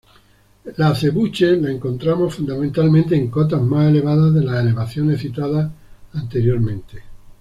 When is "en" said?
3.15-3.29